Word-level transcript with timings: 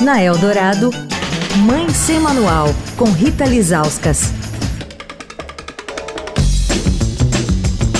Na 0.00 0.20
Eldorado, 0.20 0.90
Mãe 1.64 1.88
Sem 1.90 2.18
Manual, 2.18 2.66
com 2.96 3.04
Rita 3.04 3.44
Lizauskas. 3.44 4.32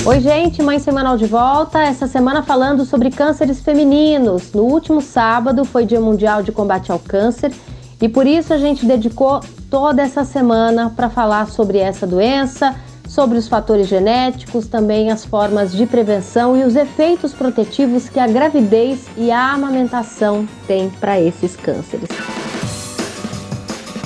Oi, 0.05 0.19
gente, 0.19 0.61
Mãe 0.61 0.77
Semanal 0.77 1.17
de 1.17 1.25
volta. 1.25 1.81
Essa 1.81 2.05
semana 2.05 2.43
falando 2.43 2.83
sobre 2.83 3.09
cânceres 3.09 3.61
femininos. 3.61 4.51
No 4.53 4.63
último 4.63 5.01
sábado 5.01 5.63
foi 5.63 5.85
Dia 5.85 6.01
Mundial 6.01 6.43
de 6.43 6.51
Combate 6.51 6.91
ao 6.91 6.99
Câncer 6.99 7.53
e 8.01 8.09
por 8.09 8.27
isso 8.27 8.53
a 8.53 8.57
gente 8.57 8.85
dedicou 8.85 9.39
toda 9.69 10.01
essa 10.01 10.25
semana 10.25 10.91
para 10.93 11.09
falar 11.09 11.47
sobre 11.47 11.77
essa 11.77 12.05
doença, 12.05 12.75
sobre 13.15 13.37
os 13.37 13.47
fatores 13.47 13.87
genéticos, 13.87 14.67
também 14.67 15.09
as 15.09 15.23
formas 15.23 15.71
de 15.71 15.85
prevenção 15.85 16.57
e 16.57 16.65
os 16.65 16.75
efeitos 16.75 17.33
protetivos 17.33 18.09
que 18.09 18.19
a 18.19 18.27
gravidez 18.27 19.05
e 19.15 19.31
a 19.31 19.53
amamentação 19.53 20.45
têm 20.67 20.89
para 20.89 21.19
esses 21.19 21.55
cânceres. 21.55 22.09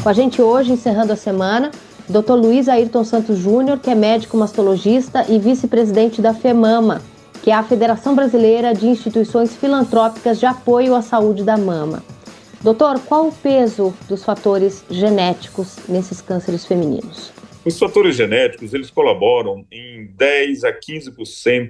Com 0.03 0.07
a 0.07 0.13
gente 0.13 0.39
hoje, 0.39 0.73
encerrando 0.73 1.11
a 1.11 1.15
semana, 1.15 1.71
Dr. 2.07 2.33
Luiz 2.33 2.69
Ayrton 2.69 3.03
Santos 3.03 3.39
Júnior, 3.39 3.79
que 3.79 3.89
é 3.89 3.95
médico 3.95 4.37
mastologista 4.37 5.25
e 5.27 5.39
vice-presidente 5.39 6.21
da 6.21 6.35
FEMAMA, 6.35 7.01
que 7.41 7.49
é 7.49 7.55
a 7.55 7.63
Federação 7.63 8.13
Brasileira 8.13 8.75
de 8.75 8.87
Instituições 8.87 9.55
Filantrópicas 9.55 10.39
de 10.39 10.45
Apoio 10.45 10.93
à 10.93 11.01
Saúde 11.01 11.43
da 11.43 11.57
Mama. 11.57 12.03
Doutor, 12.61 12.99
qual 13.05 13.29
o 13.29 13.31
peso 13.31 13.95
dos 14.07 14.25
fatores 14.25 14.85
genéticos 14.89 15.77
nesses 15.87 16.21
cânceres 16.21 16.65
femininos? 16.65 17.31
Os 17.65 17.79
fatores 17.79 18.17
genéticos, 18.17 18.73
eles 18.73 18.89
colaboram 18.89 19.65
em 19.71 20.07
10 20.07 20.65
a 20.65 20.73
15% 20.73 21.69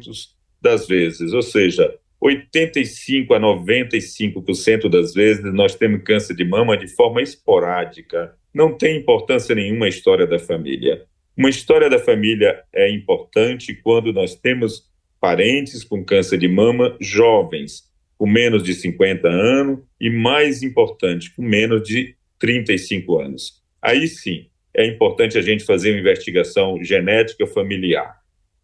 das 0.59 0.87
vezes, 0.87 1.31
ou 1.31 1.43
seja, 1.43 1.95
85 2.19 3.33
a 3.35 3.39
95% 3.39 4.89
das 4.89 5.13
vezes 5.13 5.53
nós 5.53 5.75
temos 5.75 6.03
câncer 6.03 6.35
de 6.35 6.43
mama 6.43 6.75
de 6.75 6.87
forma 6.87 7.21
esporádica. 7.21 8.35
Não 8.53 8.75
tem 8.75 8.97
importância 8.97 9.53
nenhuma 9.53 9.85
a 9.85 9.89
história 9.89 10.25
da 10.25 10.39
família. 10.39 11.05
Uma 11.37 11.49
história 11.49 11.89
da 11.89 11.99
família 11.99 12.63
é 12.73 12.89
importante 12.89 13.73
quando 13.75 14.11
nós 14.11 14.35
temos 14.35 14.89
parentes 15.21 15.83
com 15.83 16.03
câncer 16.03 16.37
de 16.37 16.47
mama 16.47 16.97
jovens, 16.99 17.88
com 18.19 18.27
menos 18.27 18.61
de 18.61 18.73
50 18.73 19.29
anos, 19.29 19.79
e 19.99 20.09
mais 20.09 20.61
importante, 20.61 21.33
com 21.33 21.41
menos 21.41 21.87
de 21.87 22.15
35 22.37 23.17
anos. 23.17 23.63
Aí 23.81 24.09
sim, 24.09 24.47
é 24.75 24.85
importante 24.85 25.37
a 25.37 25.41
gente 25.41 25.63
fazer 25.63 25.91
uma 25.91 26.01
investigação 26.01 26.83
genética 26.83 27.47
familiar. 27.47 28.19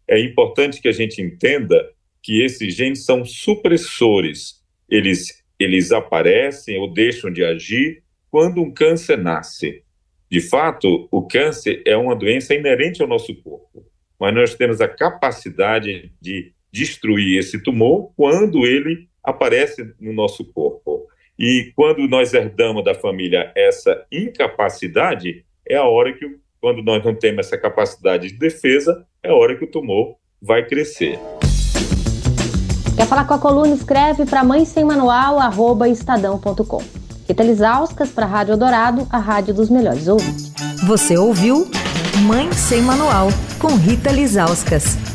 É 0.06 0.20
importante 0.20 0.80
que 0.80 0.88
a 0.88 0.92
gente 0.92 1.22
entenda 1.22 1.90
que 2.22 2.42
esses 2.42 2.74
genes 2.74 3.06
são 3.06 3.24
supressores. 3.24 4.62
Eles, 4.90 5.42
eles 5.58 5.90
aparecem 5.90 6.78
ou 6.78 6.92
deixam 6.92 7.32
de 7.32 7.42
agir 7.42 8.02
quando 8.30 8.60
um 8.60 8.70
câncer 8.70 9.16
nasce. 9.16 9.82
De 10.30 10.40
fato, 10.40 11.08
o 11.10 11.26
câncer 11.26 11.82
é 11.86 11.96
uma 11.96 12.14
doença 12.14 12.54
inerente 12.54 13.00
ao 13.00 13.08
nosso 13.08 13.34
corpo, 13.36 13.86
mas 14.20 14.34
nós 14.34 14.54
temos 14.54 14.82
a 14.82 14.88
capacidade 14.88 16.12
de 16.20 16.52
destruir 16.70 17.38
esse 17.38 17.62
tumor 17.62 18.12
quando 18.14 18.66
ele 18.66 19.08
aparece 19.26 19.92
no 20.00 20.12
nosso 20.12 20.44
corpo. 20.52 21.06
E 21.38 21.72
quando 21.74 22.08
nós 22.08 22.32
herdamos 22.32 22.84
da 22.84 22.94
família 22.94 23.52
essa 23.54 24.06
incapacidade, 24.10 25.44
é 25.68 25.76
a 25.76 25.84
hora 25.84 26.12
que, 26.12 26.24
quando 26.60 26.82
nós 26.82 27.04
não 27.04 27.14
temos 27.14 27.46
essa 27.46 27.58
capacidade 27.58 28.28
de 28.28 28.38
defesa, 28.38 29.04
é 29.22 29.28
a 29.28 29.34
hora 29.34 29.56
que 29.56 29.64
o 29.64 29.70
tumor 29.70 30.16
vai 30.40 30.64
crescer. 30.64 31.18
Quer 32.96 33.06
falar 33.06 33.26
com 33.26 33.34
a 33.34 33.38
coluna? 33.38 33.74
Escreve 33.74 34.24
para 34.24 34.42
mãe 34.42 34.64
sem 34.64 34.84
manual, 34.84 35.38
arroba 35.38 35.88
estadão.com. 35.88 36.82
Rita 37.28 37.42
Lisauskas 37.42 38.10
para 38.10 38.24
a 38.24 38.28
Rádio 38.28 38.56
Dourado, 38.56 39.06
a 39.10 39.18
rádio 39.18 39.52
dos 39.52 39.68
melhores 39.68 40.06
ouvintes. 40.08 40.52
Você 40.86 41.18
ouviu 41.18 41.68
Mãe 42.26 42.50
Sem 42.52 42.80
Manual, 42.80 43.28
com 43.58 43.74
Rita 43.74 44.10
Lisauskas. 44.12 45.05